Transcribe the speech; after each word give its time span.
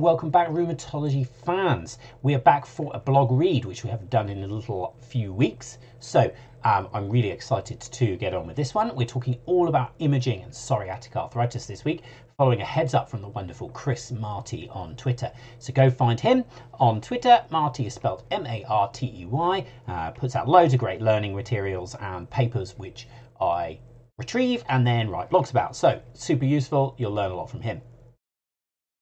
and 0.00 0.04
welcome 0.06 0.30
back, 0.30 0.48
rheumatology 0.48 1.26
fans. 1.26 1.98
We 2.22 2.34
are 2.34 2.38
back 2.38 2.64
for 2.64 2.90
a 2.94 2.98
blog 2.98 3.30
read, 3.30 3.66
which 3.66 3.84
we 3.84 3.90
haven't 3.90 4.08
done 4.08 4.30
in 4.30 4.42
a 4.42 4.46
little 4.46 4.96
few 4.98 5.30
weeks. 5.30 5.76
So 5.98 6.32
um, 6.64 6.88
I'm 6.94 7.10
really 7.10 7.28
excited 7.28 7.78
to 7.82 8.16
get 8.16 8.32
on 8.32 8.46
with 8.46 8.56
this 8.56 8.74
one. 8.74 8.96
We're 8.96 9.06
talking 9.06 9.38
all 9.44 9.68
about 9.68 9.92
imaging 9.98 10.42
and 10.42 10.52
psoriatic 10.54 11.16
arthritis 11.16 11.66
this 11.66 11.84
week, 11.84 12.00
following 12.38 12.62
a 12.62 12.64
heads 12.64 12.94
up 12.94 13.10
from 13.10 13.20
the 13.20 13.28
wonderful 13.28 13.68
Chris 13.68 14.10
Martey 14.10 14.70
on 14.72 14.96
Twitter. 14.96 15.30
So 15.58 15.70
go 15.70 15.90
find 15.90 16.18
him 16.18 16.46
on 16.72 17.02
Twitter. 17.02 17.44
Martey 17.50 17.84
is 17.84 17.92
spelled 17.92 18.22
M 18.30 18.46
A 18.46 18.64
R 18.70 18.88
T 18.88 19.12
E 19.14 19.26
Y, 19.26 19.66
uh, 19.86 20.12
puts 20.12 20.34
out 20.34 20.48
loads 20.48 20.72
of 20.72 20.80
great 20.80 21.02
learning 21.02 21.34
materials 21.34 21.94
and 22.00 22.30
papers, 22.30 22.72
which 22.78 23.06
I 23.38 23.78
retrieve 24.16 24.64
and 24.70 24.86
then 24.86 25.10
write 25.10 25.28
blogs 25.28 25.50
about. 25.50 25.76
So 25.76 26.00
super 26.14 26.46
useful. 26.46 26.94
You'll 26.96 27.12
learn 27.12 27.32
a 27.32 27.36
lot 27.36 27.50
from 27.50 27.60
him. 27.60 27.82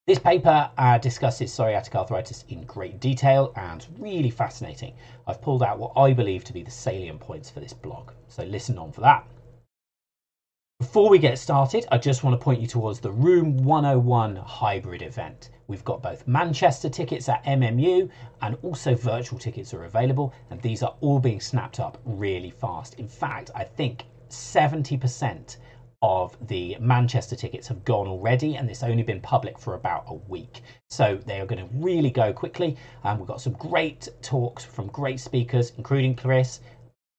This 0.09 0.19
paper 0.19 0.71
uh, 0.79 0.97
discusses 0.97 1.51
psoriatic 1.51 1.95
arthritis 1.95 2.47
in 2.49 2.63
great 2.63 2.99
detail 2.99 3.53
and 3.57 3.87
really 3.99 4.31
fascinating. 4.31 4.95
I've 5.27 5.43
pulled 5.43 5.63
out 5.63 5.79
what 5.79 5.93
I 5.99 6.15
believe 6.15 6.45
to 6.45 6.55
be 6.55 6.63
the 6.63 6.71
salient 6.71 7.21
points 7.21 7.51
for 7.51 7.61
this 7.61 7.75
blog, 7.75 8.13
so 8.27 8.43
listen 8.45 8.79
on 8.79 8.91
for 8.91 9.03
that. 9.03 9.27
Before 10.81 11.11
we 11.11 11.19
get 11.19 11.39
started, 11.39 11.85
I 11.93 11.99
just 11.99 12.25
want 12.25 12.41
to 12.41 12.43
point 12.43 12.59
you 12.59 12.67
towards 12.67 13.01
the 13.01 13.11
Rheum 13.11 13.59
101 13.59 14.37
hybrid 14.37 15.03
event. 15.03 15.51
We've 15.67 15.85
got 15.85 16.03
both 16.03 16.27
Manchester 16.27 16.89
tickets 16.89 17.29
at 17.29 17.45
MMU 17.45 18.09
and 18.41 18.57
also 18.63 18.95
virtual 18.95 19.39
tickets 19.39 19.75
are 19.75 19.85
available, 19.85 20.33
and 20.49 20.59
these 20.63 20.83
are 20.83 20.95
all 21.03 21.19
being 21.19 21.39
snapped 21.39 21.81
up 21.81 21.99
really 22.07 22.49
fast. 22.49 22.95
In 22.95 23.09
fact, 23.09 23.51
I 23.55 23.63
think 23.63 24.05
70% 24.31 25.59
of 26.03 26.37
the 26.41 26.77
Manchester 26.81 27.37
tickets 27.37 27.69
have 27.69 27.85
gone 27.85 28.07
already, 28.07 28.57
and 28.57 28.71
it's 28.71 28.83
only 28.83 29.03
been 29.03 29.21
public 29.21 29.59
for 29.59 29.75
about 29.75 30.05
a 30.07 30.15
week. 30.15 30.63
So 30.91 31.21
they 31.27 31.41
are 31.41 31.47
going 31.47 31.67
to 31.67 31.75
really 31.75 32.11
go 32.11 32.33
quickly. 32.33 32.77
Um, 33.05 33.19
we've 33.19 33.29
got 33.29 33.41
some 33.41 33.55
great 33.55 34.09
talks 34.23 34.65
from 34.65 34.89
great 34.89 35.21
speakers, 35.21 35.73
including 35.77 36.15
Chris, 36.15 36.61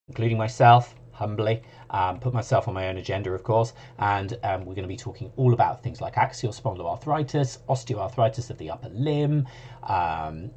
including 0.08 0.38
myself, 0.38 0.96
humbly. 1.12 1.62
Um, 1.92 2.20
put 2.20 2.34
myself 2.34 2.68
on 2.68 2.74
my 2.74 2.88
own 2.88 2.98
agenda, 2.98 3.32
of 3.32 3.44
course, 3.44 3.74
and 4.00 4.34
um, 4.44 4.62
we're 4.62 4.76
going 4.76 4.84
to 4.84 4.88
be 4.88 4.96
talking 4.98 5.32
all 5.38 5.54
about 5.54 5.84
things 5.84 6.02
like 6.02 6.18
axial 6.18 6.54
spondyloarthritis, 6.54 7.58
osteoarthritis 7.70 8.50
of 8.50 8.58
the 8.58 8.70
upper 8.70 8.90
limb, 8.90 9.46
um, 9.84 10.52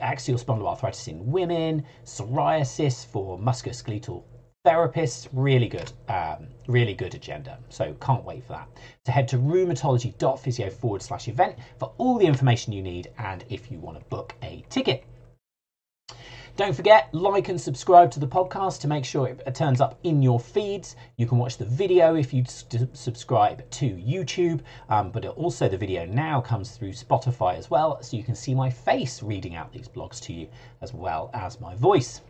axial 0.00 0.38
spondyloarthritis 0.38 1.08
in 1.08 1.30
women, 1.30 1.84
psoriasis 2.04 3.06
for 3.06 3.38
musculoskeletal 3.38 4.24
therapists, 4.64 5.26
really 5.32 5.68
good, 5.68 5.92
um, 6.08 6.46
really 6.66 6.94
good 6.94 7.14
agenda. 7.14 7.58
So 7.68 7.94
can't 8.00 8.24
wait 8.24 8.44
for 8.44 8.52
that. 8.52 8.68
So 9.06 9.12
head 9.12 9.28
to 9.28 9.38
rheumatology.physio 9.38 10.70
forward 10.70 11.02
slash 11.02 11.28
event 11.28 11.56
for 11.78 11.90
all 11.98 12.18
the 12.18 12.26
information 12.26 12.72
you 12.72 12.82
need 12.82 13.08
and 13.18 13.44
if 13.48 13.70
you 13.70 13.78
want 13.78 13.98
to 13.98 14.04
book 14.06 14.34
a 14.42 14.62
ticket. 14.68 15.02
Don't 16.56 16.74
forget, 16.74 17.08
like 17.12 17.48
and 17.48 17.58
subscribe 17.58 18.10
to 18.10 18.20
the 18.20 18.26
podcast 18.26 18.80
to 18.80 18.88
make 18.88 19.04
sure 19.04 19.28
it 19.28 19.54
turns 19.54 19.80
up 19.80 19.94
in 20.02 20.20
your 20.20 20.38
feeds. 20.38 20.94
You 21.16 21.26
can 21.26 21.38
watch 21.38 21.56
the 21.56 21.64
video 21.64 22.16
if 22.16 22.34
you 22.34 22.44
subscribe 22.44 23.68
to 23.70 23.86
YouTube, 23.86 24.60
um, 24.90 25.10
but 25.10 25.24
also 25.24 25.68
the 25.68 25.78
video 25.78 26.04
now 26.04 26.40
comes 26.40 26.72
through 26.72 26.92
Spotify 26.92 27.56
as 27.56 27.70
well, 27.70 28.02
so 28.02 28.16
you 28.16 28.24
can 28.24 28.34
see 28.34 28.52
my 28.54 28.68
face 28.68 29.22
reading 29.22 29.54
out 29.54 29.72
these 29.72 29.88
blogs 29.88 30.20
to 30.22 30.34
you 30.34 30.48
as 30.82 30.92
well 30.92 31.30
as 31.32 31.60
my 31.60 31.74
voice. 31.76 32.20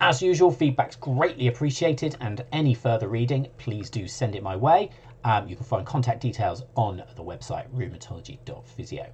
As 0.00 0.20
usual, 0.20 0.50
feedback's 0.50 0.96
greatly 0.96 1.48
appreciated, 1.48 2.16
and 2.20 2.44
any 2.52 2.74
further 2.74 3.08
reading, 3.08 3.48
please 3.56 3.88
do 3.88 4.06
send 4.06 4.34
it 4.34 4.42
my 4.42 4.54
way. 4.54 4.90
Um, 5.24 5.48
you 5.48 5.56
can 5.56 5.64
find 5.64 5.86
contact 5.86 6.20
details 6.20 6.64
on 6.76 7.02
the 7.16 7.24
website 7.24 7.66
rheumatology.physio. 7.74 9.06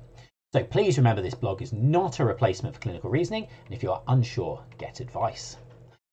So 0.53 0.65
please 0.65 0.99
remember 0.99 1.23
this 1.23 1.35
blog 1.35 1.63
is 1.63 1.73
not 1.73 2.19
a 2.19 2.25
replacement 2.25 2.75
for 2.75 2.81
clinical 2.81 3.11
reasoning, 3.11 3.47
and 3.65 3.73
if 3.73 3.83
you 3.83 3.93
are 3.93 4.03
unsure, 4.09 4.61
get 4.77 4.99
advice. 4.99 5.57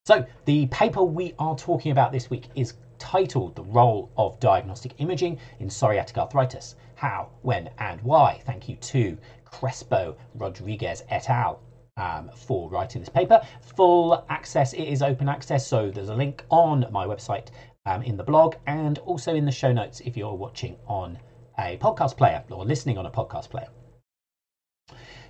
So 0.05 0.23
the 0.45 0.67
paper 0.67 1.03
we 1.03 1.33
are 1.39 1.55
talking 1.55 1.91
about 1.91 2.11
this 2.11 2.29
week 2.29 2.47
is 2.55 2.75
titled 2.99 3.55
The 3.55 3.63
Role 3.63 4.11
of 4.17 4.39
Diagnostic 4.39 4.93
Imaging 4.99 5.39
in 5.59 5.67
Psoriatic 5.67 6.17
Arthritis 6.17 6.75
How, 6.93 7.29
When, 7.41 7.69
and 7.79 7.99
Why. 8.01 8.39
Thank 8.45 8.69
you 8.69 8.75
to 8.75 9.17
Crespo 9.45 10.15
Rodriguez 10.35 11.03
et 11.09 11.27
al 11.27 11.59
um, 11.99 12.31
for 12.35 12.69
writing 12.69 13.01
this 13.01 13.09
paper. 13.09 13.39
Full 13.75 14.25
access, 14.29 14.73
it 14.73 14.83
is 14.83 15.01
open 15.01 15.29
access, 15.29 15.67
so 15.67 15.91
there's 15.91 16.09
a 16.09 16.15
link 16.15 16.43
on 16.49 16.85
my 16.89 17.05
website 17.05 17.49
um, 17.85 18.01
in 18.01 18.17
the 18.17 18.23
blog 18.23 18.55
and 18.65 18.97
also 18.99 19.35
in 19.35 19.45
the 19.45 19.51
show 19.51 19.71
notes 19.71 20.01
if 20.05 20.17
you're 20.17 20.33
watching 20.33 20.75
on 20.87 21.19
a 21.59 21.77
podcast 21.77 22.15
player 22.15 22.41
or 22.49 22.65
listening 22.65 22.97
on 22.97 23.05
a 23.05 23.11
podcast 23.11 23.49
player. 23.49 23.67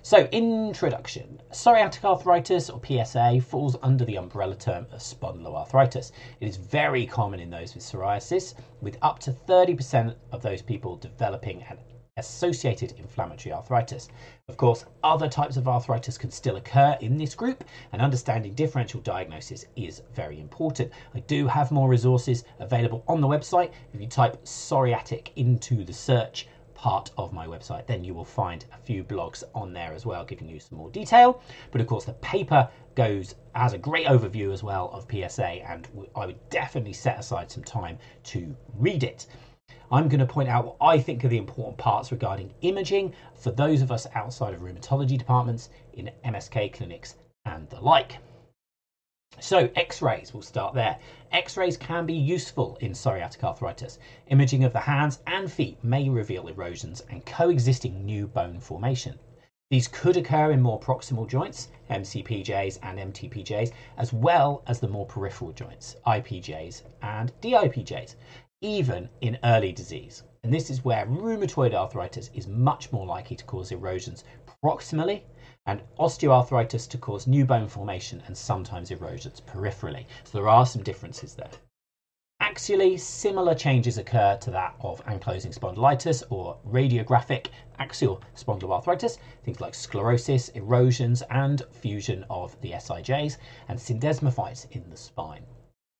So, 0.02 0.26
introduction. 0.32 1.42
Psoriatic 1.52 2.02
arthritis, 2.04 2.70
or 2.70 2.80
PSA, 2.82 3.40
falls 3.40 3.76
under 3.82 4.02
the 4.06 4.16
umbrella 4.16 4.54
term 4.54 4.86
of 4.92 5.00
spondyloarthritis. 5.00 6.12
It 6.40 6.48
is 6.48 6.56
very 6.56 7.04
common 7.04 7.38
in 7.38 7.50
those 7.50 7.74
with 7.74 7.84
psoriasis, 7.84 8.54
with 8.80 8.96
up 9.02 9.18
to 9.20 9.30
30% 9.30 10.14
of 10.32 10.40
those 10.40 10.62
people 10.62 10.96
developing 10.96 11.62
an 11.64 11.76
associated 12.16 12.94
inflammatory 12.98 13.52
arthritis. 13.52 14.08
Of 14.48 14.56
course, 14.56 14.84
other 15.02 15.28
types 15.28 15.56
of 15.56 15.68
arthritis 15.68 16.18
can 16.18 16.30
still 16.30 16.56
occur 16.56 16.96
in 17.00 17.16
this 17.16 17.34
group, 17.34 17.64
and 17.92 18.02
understanding 18.02 18.54
differential 18.54 19.00
diagnosis 19.00 19.64
is 19.76 20.02
very 20.14 20.40
important. 20.40 20.92
I 21.14 21.20
do 21.20 21.46
have 21.46 21.70
more 21.70 21.88
resources 21.88 22.44
available 22.58 23.04
on 23.08 23.20
the 23.20 23.28
website. 23.28 23.72
If 23.92 24.00
you 24.00 24.06
type 24.06 24.44
psoriatic 24.44 25.28
into 25.36 25.84
the 25.84 25.92
search, 25.92 26.46
part 26.80 27.10
of 27.18 27.30
my 27.30 27.46
website, 27.46 27.86
then 27.86 28.02
you 28.02 28.14
will 28.14 28.24
find 28.24 28.64
a 28.72 28.78
few 28.78 29.04
blogs 29.04 29.44
on 29.54 29.70
there 29.70 29.92
as 29.92 30.06
well, 30.06 30.24
giving 30.24 30.48
you 30.48 30.58
some 30.58 30.78
more 30.78 30.88
detail. 30.88 31.42
But 31.72 31.82
of 31.82 31.86
course, 31.86 32.06
the 32.06 32.14
paper 32.14 32.70
goes 32.94 33.34
has 33.54 33.74
a 33.74 33.78
great 33.78 34.06
overview 34.06 34.50
as 34.50 34.62
well 34.62 34.88
of 34.90 35.06
PSA, 35.10 35.62
and 35.68 35.86
I 36.16 36.24
would 36.24 36.48
definitely 36.48 36.94
set 36.94 37.18
aside 37.18 37.50
some 37.50 37.64
time 37.64 37.98
to 38.24 38.56
read 38.78 39.02
it. 39.02 39.26
I'm 39.92 40.08
going 40.08 40.20
to 40.20 40.26
point 40.26 40.48
out 40.48 40.64
what 40.64 40.76
I 40.80 41.00
think 41.00 41.24
are 41.24 41.28
the 41.28 41.36
important 41.36 41.76
parts 41.76 42.12
regarding 42.12 42.54
imaging 42.60 43.12
for 43.34 43.50
those 43.50 43.82
of 43.82 43.90
us 43.90 44.06
outside 44.14 44.54
of 44.54 44.60
rheumatology 44.60 45.18
departments 45.18 45.68
in 45.94 46.10
MSK 46.24 46.72
clinics 46.72 47.16
and 47.44 47.68
the 47.70 47.80
like. 47.80 48.18
So, 49.40 49.68
x 49.74 50.00
rays, 50.00 50.32
we'll 50.32 50.42
start 50.42 50.74
there. 50.74 50.98
X 51.32 51.56
rays 51.56 51.76
can 51.76 52.06
be 52.06 52.14
useful 52.14 52.76
in 52.80 52.92
psoriatic 52.92 53.42
arthritis. 53.42 53.98
Imaging 54.28 54.64
of 54.64 54.72
the 54.72 54.80
hands 54.80 55.18
and 55.26 55.50
feet 55.50 55.82
may 55.82 56.08
reveal 56.08 56.46
erosions 56.46 57.02
and 57.08 57.24
coexisting 57.26 58.04
new 58.04 58.26
bone 58.26 58.60
formation. 58.60 59.18
These 59.70 59.88
could 59.88 60.16
occur 60.16 60.50
in 60.50 60.60
more 60.60 60.80
proximal 60.80 61.28
joints, 61.28 61.68
MCPJs 61.90 62.78
and 62.82 62.98
MTPJs, 63.12 63.70
as 63.96 64.12
well 64.12 64.62
as 64.66 64.80
the 64.80 64.88
more 64.88 65.06
peripheral 65.06 65.52
joints, 65.52 65.94
IPJs 66.06 66.82
and 67.02 67.32
DIPJs, 67.40 68.16
even 68.60 69.08
in 69.20 69.38
early 69.44 69.72
disease. 69.72 70.22
And 70.42 70.52
this 70.52 70.70
is 70.70 70.84
where 70.84 71.06
rheumatoid 71.06 71.74
arthritis 71.74 72.30
is 72.34 72.46
much 72.46 72.90
more 72.92 73.06
likely 73.06 73.36
to 73.36 73.44
cause 73.44 73.72
erosions 73.72 74.24
proximally 74.64 75.22
and 75.66 75.82
osteoarthritis 75.98 76.88
to 76.88 76.98
cause 76.98 77.26
new 77.26 77.44
bone 77.44 77.68
formation 77.68 78.22
and 78.26 78.36
sometimes 78.36 78.90
erosions 78.90 79.40
peripherally. 79.40 80.06
So 80.24 80.38
there 80.38 80.48
are 80.48 80.66
some 80.66 80.82
differences 80.82 81.34
there. 81.34 81.50
Axially, 82.42 82.98
similar 82.98 83.54
changes 83.54 83.98
occur 83.98 84.36
to 84.40 84.50
that 84.50 84.74
of 84.80 85.04
ankylosing 85.04 85.56
spondylitis 85.56 86.22
or 86.30 86.56
radiographic 86.66 87.48
axial 87.78 88.22
spondyloarthritis, 88.34 89.18
things 89.44 89.60
like 89.60 89.74
sclerosis, 89.74 90.48
erosions, 90.50 91.22
and 91.30 91.62
fusion 91.70 92.24
of 92.30 92.58
the 92.62 92.72
SIJs, 92.72 93.36
and 93.68 93.78
syndesmophytes 93.78 94.66
in 94.72 94.88
the 94.88 94.96
spine. 94.96 95.44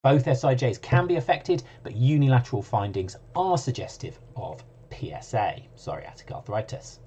Both 0.03 0.25
SIJs 0.25 0.81
can 0.81 1.07
be 1.07 1.17
affected, 1.17 1.63
but 1.83 1.95
unilateral 1.95 2.63
findings 2.63 3.17
are 3.35 3.59
suggestive 3.59 4.19
of 4.35 4.65
PSA, 4.91 5.57
psoriatic 5.77 6.31
arthritis. 6.33 7.01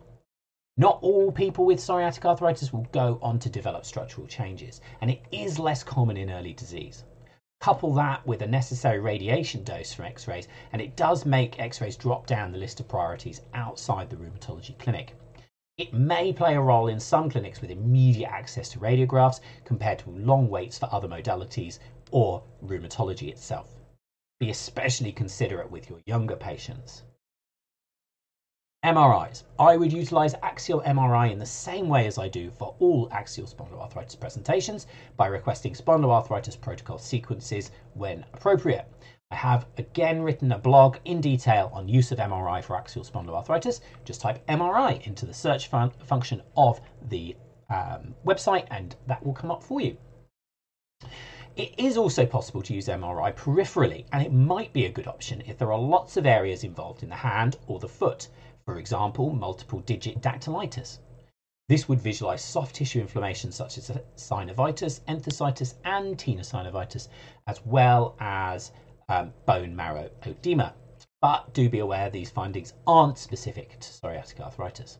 Not 0.78 1.00
all 1.01 1.31
people 1.31 1.66
with 1.66 1.80
psoriatic 1.80 2.24
arthritis 2.24 2.72
will 2.72 2.86
go 2.92 3.18
on 3.22 3.40
to 3.40 3.50
develop 3.50 3.86
structural 3.86 4.28
changes, 4.28 4.80
and 5.01 5.10
it 5.10 5.22
is 5.31 5.57
less 5.57 5.84
common 5.84 6.18
in 6.18 6.30
early 6.30 6.54
disease. 6.54 7.04
Couple 7.62 7.94
that 7.95 8.25
with 8.28 8.42
a 8.44 8.48
necessary 8.48 9.00
radiation 9.00 9.63
dose 9.63 9.94
from 9.94 10.06
x 10.06 10.28
rays, 10.28 10.48
and 10.72 10.81
it 10.81 10.96
does 10.96 11.25
make 11.25 11.60
x 11.60 11.81
rays 11.81 11.96
drop 11.96 12.28
down 12.28 12.51
the 12.51 12.57
list 12.60 12.80
of 12.80 12.88
priorities 12.88 13.39
outside 13.56 14.10
the 14.10 14.18
rheumatology 14.18 14.78
clinic. 14.78 15.16
It 15.78 15.92
may 15.92 16.31
play 16.31 16.54
a 16.56 16.62
role 16.62 16.88
in 16.88 17.00
some 17.00 17.30
clinics 17.30 17.60
with 17.60 17.72
immediate 17.72 18.30
access 18.30 18.69
to 18.69 18.80
radiographs 18.80 19.39
compared 19.63 19.98
to 20.00 20.12
long 20.12 20.48
waits 20.48 20.78
for 20.78 20.88
other 20.92 21.07
modalities 21.07 21.80
or 22.13 22.44
rheumatology 22.63 23.27
itself. 23.27 23.68
Be 24.39 24.51
especially 24.51 25.12
considerate 25.12 25.69
with 25.69 25.89
your 25.89 26.00
younger 26.06 26.36
patients. 26.36 27.04
MRIs. 28.86 29.44
I 29.57 29.77
would 29.77 29.92
utilize 29.92 30.36
axial 30.44 30.81
MRI 30.86 31.31
in 31.31 31.39
the 31.39 31.45
same 31.45 31.88
way 31.88 32.06
as 32.06 32.18
I 32.18 32.27
do 32.27 32.51
for 32.51 32.75
all 32.80 33.07
axial 33.12 33.48
spondyloarthritis 33.48 34.19
presentations 34.19 34.86
by 35.18 35.27
requesting 35.27 35.74
spondyloarthritis 35.74 36.60
protocol 36.60 36.98
sequences 36.98 37.71
when 37.94 38.25
appropriate. 38.33 38.86
I 39.31 39.36
have 39.36 39.65
again 39.77 40.21
written 40.21 40.51
a 40.51 40.57
blog 40.57 40.98
in 41.06 41.21
detail 41.21 41.71
on 41.74 41.88
use 41.88 42.12
of 42.12 42.19
MRI 42.19 42.63
for 42.63 42.75
axial 42.75 43.06
spondyloarthritis. 43.06 43.80
Just 44.06 44.21
type 44.21 44.45
MRI 44.48 45.01
into 45.07 45.25
the 45.25 45.33
search 45.33 45.68
fun- 45.68 45.92
function 46.04 46.42
of 46.56 46.80
the 47.10 47.36
um, 47.69 48.13
website 48.25 48.68
and 48.69 48.95
that 49.07 49.25
will 49.25 49.33
come 49.33 49.50
up 49.50 49.63
for 49.63 49.81
you. 49.81 49.98
It 51.55 51.75
is 51.77 51.97
also 51.97 52.25
possible 52.25 52.63
to 52.63 52.73
use 52.73 52.88
MRI 52.88 53.31
peripherally, 53.35 54.05
and 54.11 54.25
it 54.25 54.33
might 54.33 54.73
be 54.73 54.85
a 54.85 54.91
good 54.91 55.05
option 55.05 55.44
if 55.45 55.59
there 55.59 55.71
are 55.71 55.77
lots 55.77 56.17
of 56.17 56.25
areas 56.25 56.63
involved 56.63 57.03
in 57.03 57.09
the 57.09 57.15
hand 57.15 57.57
or 57.67 57.77
the 57.77 57.88
foot, 57.88 58.27
for 58.65 58.79
example, 58.79 59.31
multiple 59.31 59.81
digit 59.81 60.19
dactylitis. 60.19 60.97
This 61.69 61.88
would 61.88 62.01
visualize 62.01 62.44
soft 62.44 62.75
tissue 62.75 63.01
inflammation 63.01 63.51
such 63.51 63.77
as 63.77 63.91
synovitis, 64.15 65.01
enthesitis, 65.07 65.75
and 65.83 66.17
tenosynovitis, 66.17 67.07
as 67.45 67.63
well 67.63 68.15
as 68.19 68.71
um, 69.07 69.31
bone 69.45 69.75
marrow 69.75 70.09
edema. 70.25 70.73
But 71.21 71.53
do 71.53 71.69
be 71.69 71.79
aware 71.79 72.09
these 72.09 72.31
findings 72.31 72.73
aren't 72.88 73.19
specific 73.19 73.79
to 73.79 73.89
psoriatic 73.89 74.39
arthritis. 74.39 74.97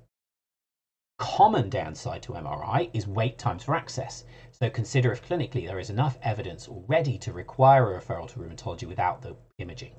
Common 1.24 1.70
downside 1.70 2.22
to 2.24 2.34
MRI 2.34 2.90
is 2.94 3.08
wait 3.08 3.38
times 3.38 3.64
for 3.64 3.76
access, 3.76 4.26
so 4.52 4.70
consider 4.70 5.14
if 5.14 5.26
clinically 5.26 5.66
there 5.66 5.80
is 5.80 5.90
enough 5.90 6.18
evidence 6.22 6.68
already 6.68 7.18
to 7.20 7.32
require 7.32 7.96
a 7.96 8.02
referral 8.02 8.28
to 8.28 8.40
rheumatology 8.40 8.86
without 8.86 9.22
the 9.22 9.34
imaging. 9.58 9.94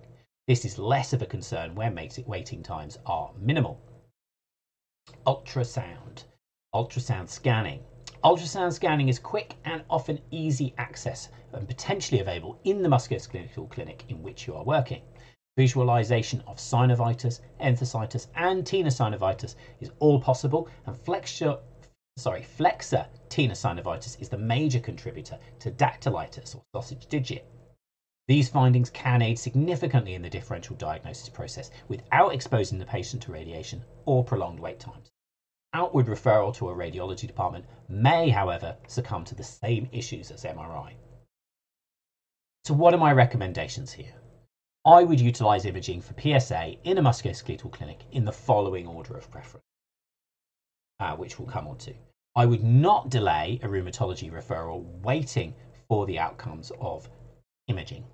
This 0.47 0.67
is 0.67 0.79
less 0.79 1.15
of 1.15 1.23
a 1.23 1.27
concern 1.27 1.75
when 1.75 1.99
waiting 2.27 2.63
times 2.63 2.99
are 3.07 3.33
minimal. 3.41 3.81
Ultrasound. 5.27 6.25
Ultrasound 6.75 7.31
scanning. 7.31 7.81
Ultrasound 8.23 8.75
scanning 8.75 9.09
is 9.09 9.19
quick 9.19 9.57
and 9.65 9.83
often 9.89 10.21
easy 10.31 10.75
access 10.77 11.31
and 11.55 11.67
potentially 11.67 12.21
available 12.21 12.61
in 12.65 12.83
the 12.83 12.89
musculoskeletal 12.89 13.71
clinic 13.71 14.05
in 14.11 14.23
which 14.23 14.47
you 14.47 14.55
are 14.55 14.63
working. 14.63 15.01
Visualization 15.57 16.43
of 16.47 16.57
synovitis, 16.57 17.41
enthesitis, 17.61 18.27
and 18.35 18.65
tenosynovitis 18.65 19.55
is 19.81 19.91
all 20.01 20.19
possible, 20.19 20.69
and 20.87 20.97
flexure, 20.97 21.59
sorry, 22.17 22.43
flexor 22.43 23.07
tenosynovitis 23.29 24.21
is 24.21 24.29
the 24.29 24.37
major 24.37 24.81
contributor 24.81 25.39
to 25.61 25.71
dactylitis 25.71 26.57
or 26.57 26.63
sausage 26.75 27.07
digit. 27.07 27.47
These 28.27 28.49
findings 28.49 28.91
can 28.91 29.23
aid 29.23 29.39
significantly 29.39 30.15
in 30.15 30.23
the 30.23 30.31
differential 30.31 30.77
diagnosis 30.77 31.29
process 31.29 31.71
without 31.89 32.33
exposing 32.33 32.79
the 32.79 32.87
patient 32.87 33.23
to 33.23 33.33
radiation 33.33 33.85
or 34.07 34.25
prolonged 34.25 34.59
wait 34.59 34.81
times 34.81 35.11
outward 35.75 36.07
referral 36.07 36.55
to 36.55 36.71
a 36.71 36.75
radiology 36.75 37.27
department 37.27 37.67
may, 37.89 38.31
however, 38.31 38.77
succumb 38.87 39.25
to 39.25 39.35
the 39.35 39.43
same 39.43 39.89
issues 39.93 40.31
as 40.31 40.45
MRI. 40.45 40.93
So, 42.65 42.73
what 42.73 42.95
are 42.95 42.99
my 42.99 43.13
recommendations 43.13 43.93
here? 43.93 44.15
I 44.87 45.03
would 45.03 45.21
utilize 45.21 45.65
imaging 45.65 46.03
for 46.03 46.15
PSA 46.21 46.75
in 46.85 46.99
a 46.99 47.03
musculoskeletal 47.03 47.73
clinic 47.73 48.01
in 48.13 48.25
the 48.25 48.33
following 48.33 48.87
order 48.87 49.17
of 49.17 49.31
preference, 49.31 49.65
uh, 51.01 51.17
which 51.17 51.39
we'll 51.39 51.49
come 51.49 51.67
on 51.67 51.79
to. 51.79 51.95
I 52.37 52.45
would 52.45 52.63
not 52.63 53.09
delay 53.09 53.61
a 53.63 53.69
rheumatology 53.69 54.31
referral 54.31 54.85
waiting 55.03 55.55
for 55.89 56.05
the 56.05 56.19
outcomes 56.19 56.71
of 56.81 57.09
imaging 57.69 58.05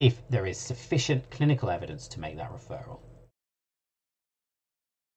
if 0.00 0.26
there 0.28 0.46
is 0.46 0.58
sufficient 0.58 1.30
clinical 1.30 1.70
evidence 1.70 2.08
to 2.08 2.20
make 2.20 2.36
that 2.36 2.52
referral. 2.52 2.98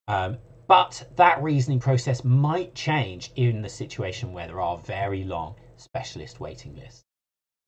Um, 0.08 0.38
but 0.68 1.06
that 1.16 1.42
reasoning 1.42 1.80
process 1.80 2.24
might 2.24 2.76
change 2.76 3.32
in 3.36 3.62
the 3.62 3.70
situation 3.70 4.32
where 4.32 4.48
there 4.48 4.62
are 4.62 4.78
very 4.78 5.24
long 5.24 5.56
specialist 5.78 6.40
waiting 6.40 6.76
lists. 6.76 7.04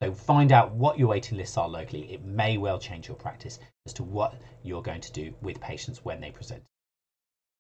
So 0.02 0.12
find 0.12 0.52
out 0.52 0.72
what 0.72 0.98
your 1.00 1.08
waiting 1.08 1.38
lists 1.38 1.58
are 1.58 1.70
locally. 1.70 2.12
It 2.12 2.24
may 2.24 2.58
well 2.58 2.78
change 2.78 3.08
your 3.08 3.18
practice 3.18 3.60
as 3.86 3.94
to 3.94 4.04
what 4.04 4.36
you're 4.62 4.82
going 4.82 5.02
to 5.02 5.12
do 5.12 5.34
with 5.42 5.60
patients 5.62 6.04
when 6.04 6.20
they 6.20 6.32
present. 6.32 6.64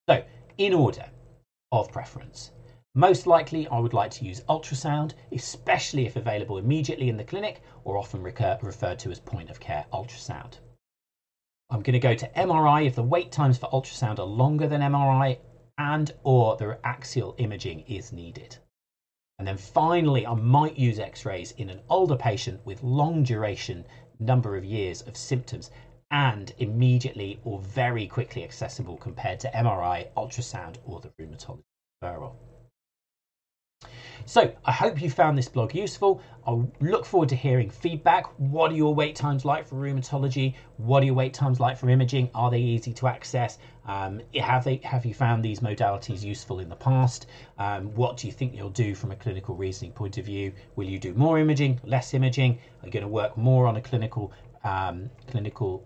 So, 0.09 0.23
in 0.57 0.73
order 0.73 1.05
of 1.71 1.91
preference, 1.91 2.51
most 2.93 3.25
likely 3.27 3.67
I 3.67 3.79
would 3.79 3.93
like 3.93 4.11
to 4.11 4.25
use 4.25 4.41
ultrasound, 4.47 5.13
especially 5.31 6.05
if 6.05 6.15
available 6.15 6.57
immediately 6.57 7.09
in 7.09 7.17
the 7.17 7.23
clinic 7.23 7.61
or 7.83 7.97
often 7.97 8.21
recur, 8.21 8.57
referred 8.61 8.99
to 8.99 9.11
as 9.11 9.19
point 9.19 9.49
of 9.49 9.59
care 9.59 9.85
ultrasound. 9.91 10.59
I'm 11.69 11.81
going 11.81 11.93
to 11.93 11.99
go 11.99 12.13
to 12.13 12.29
MRI 12.37 12.85
if 12.85 12.95
the 12.95 13.03
wait 13.03 13.31
times 13.31 13.57
for 13.57 13.67
ultrasound 13.69 14.19
are 14.19 14.25
longer 14.25 14.67
than 14.67 14.81
MRI 14.81 15.37
and 15.77 16.11
or 16.23 16.55
the 16.55 16.77
axial 16.85 17.35
imaging 17.37 17.81
is 17.81 18.11
needed. 18.11 18.57
And 19.37 19.47
then 19.47 19.57
finally, 19.57 20.25
I 20.25 20.33
might 20.33 20.77
use 20.77 20.97
x-rays 20.97 21.51
in 21.51 21.69
an 21.69 21.81
older 21.89 22.15
patient 22.15 22.65
with 22.65 22.83
long 22.83 23.23
duration 23.23 23.85
number 24.17 24.55
of 24.55 24.63
years 24.63 25.01
of 25.01 25.17
symptoms 25.17 25.71
and 26.09 26.53
immediately 26.57 27.39
or 27.43 27.59
very 27.59 28.07
quickly 28.07 28.43
accessible 28.43 28.95
compared 28.97 29.41
to 29.41 29.51
MRI, 29.51 30.07
ultrasound 30.15 30.77
or 30.85 31.01
the 31.01 31.09
rheumatology 31.19 31.63
referral. 32.01 32.33
So 34.27 34.51
I 34.65 34.71
hope 34.71 34.99
you 35.03 35.09
found 35.11 35.37
this 35.37 35.47
blog 35.47 35.75
useful. 35.75 36.19
I 36.47 36.59
look 36.79 37.05
forward 37.05 37.29
to 37.29 37.35
hearing 37.35 37.69
feedback. 37.69 38.25
What 38.39 38.71
are 38.71 38.75
your 38.75 38.95
wait 38.95 39.15
times 39.15 39.45
like 39.45 39.67
for 39.67 39.75
rheumatology? 39.75 40.55
What 40.77 41.03
are 41.03 41.05
your 41.05 41.13
wait 41.13 41.33
times 41.33 41.59
like 41.59 41.77
for 41.77 41.89
imaging? 41.89 42.31
Are 42.33 42.49
they 42.49 42.59
easy 42.59 42.91
to 42.93 43.07
access? 43.07 43.59
Um, 43.85 44.19
have 44.33 44.63
they 44.63 44.77
have 44.77 45.05
you 45.05 45.13
found 45.13 45.45
these 45.45 45.59
modalities 45.59 46.23
useful 46.23 46.59
in 46.59 46.69
the 46.69 46.75
past? 46.75 47.27
Um, 47.59 47.93
what 47.93 48.17
do 48.17 48.25
you 48.25 48.33
think 48.33 48.55
you'll 48.55 48.69
do 48.71 48.95
from 48.95 49.11
a 49.11 49.15
clinical 49.15 49.55
reasoning 49.55 49.91
point 49.91 50.17
of 50.17 50.25
view? 50.25 50.53
Will 50.75 50.89
you 50.89 50.97
do 50.97 51.13
more 51.13 51.37
imaging, 51.37 51.79
less 51.83 52.15
imaging? 52.15 52.57
Are 52.81 52.87
you 52.87 52.91
going 52.91 53.03
to 53.03 53.07
work 53.07 53.37
more 53.37 53.67
on 53.67 53.75
a 53.75 53.81
clinical 53.81 54.33
um, 54.63 55.07
clinical 55.27 55.85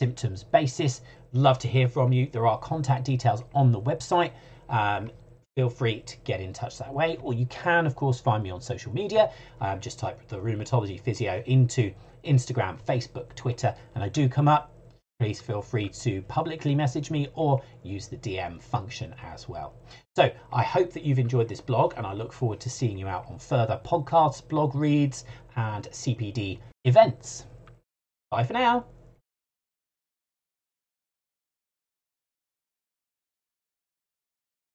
symptoms 0.00 0.42
basis? 0.42 1.02
Love 1.32 1.60
to 1.60 1.68
hear 1.68 1.86
from 1.86 2.12
you. 2.12 2.28
There 2.32 2.48
are 2.48 2.58
contact 2.58 3.04
details 3.04 3.44
on 3.54 3.70
the 3.70 3.80
website. 3.80 4.32
Um, 4.68 5.08
feel 5.56 5.70
free 5.70 6.00
to 6.02 6.16
get 6.18 6.40
in 6.40 6.52
touch 6.52 6.78
that 6.78 6.92
way. 6.92 7.18
Or 7.22 7.32
you 7.34 7.46
can, 7.46 7.86
of 7.86 7.96
course, 7.96 8.20
find 8.20 8.42
me 8.42 8.50
on 8.50 8.60
social 8.60 8.92
media. 8.92 9.30
Um, 9.60 9.80
just 9.80 9.98
type 9.98 10.20
the 10.28 10.36
rheumatology 10.36 11.00
physio 11.00 11.42
into 11.46 11.92
Instagram, 12.24 12.78
Facebook, 12.86 13.34
Twitter, 13.34 13.74
and 13.94 14.04
I 14.04 14.08
do 14.08 14.28
come 14.28 14.48
up. 14.48 14.72
Please 15.18 15.40
feel 15.40 15.62
free 15.62 15.88
to 15.88 16.20
publicly 16.22 16.74
message 16.74 17.10
me 17.10 17.28
or 17.34 17.62
use 17.82 18.06
the 18.06 18.18
DM 18.18 18.60
function 18.60 19.14
as 19.24 19.48
well. 19.48 19.72
So 20.14 20.30
I 20.52 20.62
hope 20.62 20.92
that 20.92 21.04
you've 21.04 21.18
enjoyed 21.18 21.48
this 21.48 21.62
blog, 21.62 21.94
and 21.96 22.06
I 22.06 22.12
look 22.12 22.34
forward 22.34 22.60
to 22.60 22.70
seeing 22.70 22.98
you 22.98 23.08
out 23.08 23.24
on 23.30 23.38
further 23.38 23.80
podcasts, 23.82 24.46
blog 24.46 24.74
reads, 24.74 25.24
and 25.56 25.84
CPD 25.90 26.58
events. 26.84 27.46
Bye 28.30 28.44
for 28.44 28.52
now. 28.52 28.84